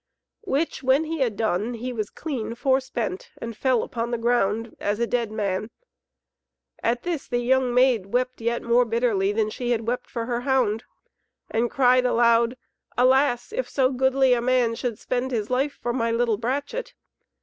Which 0.45 0.81
when 0.81 1.03
he 1.03 1.19
had 1.19 1.35
done 1.37 1.75
he 1.75 1.93
was 1.93 2.09
clean 2.09 2.55
for 2.55 2.79
spent 2.79 3.29
and 3.37 3.55
fell 3.55 3.83
upon 3.83 4.09
the 4.09 4.17
ground 4.17 4.75
as 4.79 4.99
a 4.99 5.05
dead 5.05 5.31
man. 5.31 5.69
At 6.81 7.03
this 7.03 7.27
the 7.27 7.37
young 7.37 7.71
maid 7.71 8.07
wept 8.07 8.41
yet 8.41 8.63
more 8.63 8.83
bitterly 8.83 9.31
than 9.31 9.51
she 9.51 9.69
had 9.69 9.85
wept 9.85 10.09
for 10.09 10.25
her 10.25 10.41
hound, 10.41 10.85
and 11.51 11.69
cried 11.69 12.05
aloud, 12.07 12.57
"Alas, 12.97 13.53
if 13.53 13.69
so 13.69 13.91
goodly 13.91 14.33
a 14.33 14.41
man 14.41 14.73
should 14.73 14.97
spend 14.97 15.29
his 15.29 15.51
life 15.51 15.77
for 15.79 15.93
my 15.93 16.09
little 16.09 16.37
brachet!" 16.39 16.93